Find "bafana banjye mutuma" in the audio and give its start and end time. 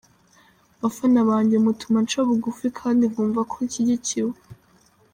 0.81-1.97